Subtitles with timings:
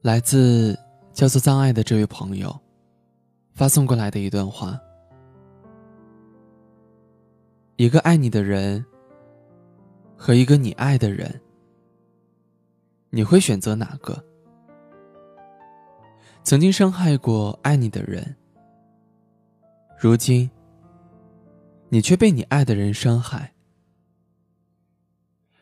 [0.00, 0.78] 来自
[1.12, 2.56] 叫做“藏爱”的这位朋友
[3.54, 4.80] 发送过来的一段话：
[7.74, 8.84] 一个爱你的人
[10.16, 11.40] 和一个你爱的人，
[13.10, 14.24] 你会选择哪个？
[16.44, 18.36] 曾经伤害过爱你的人，
[19.98, 20.48] 如今
[21.88, 23.52] 你却被你爱的人伤害，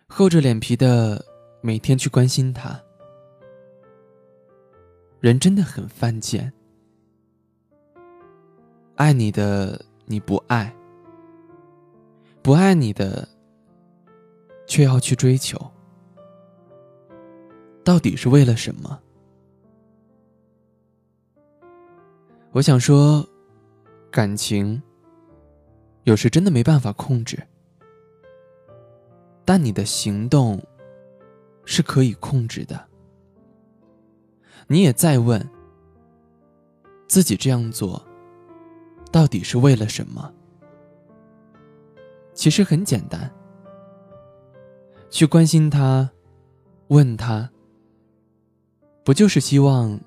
[0.06, 1.24] 厚着脸皮的
[1.62, 2.78] 每天去关心他。
[5.26, 6.52] 人真的很犯贱，
[8.94, 10.72] 爱你的你不爱，
[12.42, 13.28] 不爱你的
[14.68, 15.60] 却要去追求，
[17.82, 19.00] 到底是为了什么？
[22.52, 23.28] 我想说，
[24.12, 24.80] 感情
[26.04, 27.36] 有时真的没办法控制，
[29.44, 30.64] 但你的行动
[31.64, 32.80] 是可以控制的。
[34.68, 35.48] 你也在问
[37.06, 38.04] 自己这样做
[39.12, 40.32] 到底是为了什么？
[42.34, 43.32] 其实很简单，
[45.08, 46.10] 去关心他，
[46.88, 47.48] 问他，
[49.04, 49.98] 不就是希望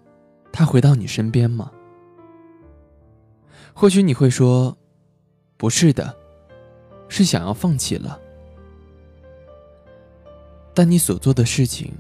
[0.52, 1.72] 他回到你身边吗？
[3.74, 4.78] 或许你会说，
[5.56, 6.16] 不是的，
[7.08, 8.20] 是想要放弃了。
[10.74, 11.94] 但你所做的事情。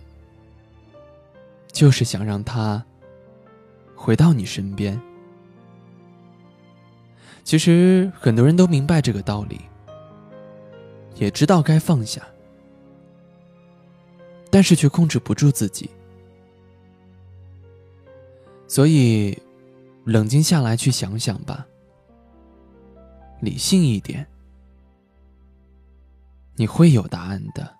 [1.80, 2.85] 就是想让他
[3.95, 4.99] 回到你身边。
[7.45, 9.61] 其实很多人都明白这个道理，
[11.16, 12.22] 也知道该放下，
[14.52, 15.89] 但是却控制不住自己。
[18.67, 19.41] 所以，
[20.03, 21.66] 冷静下来去想想吧，
[23.39, 24.27] 理性一点，
[26.57, 27.78] 你会有答案的。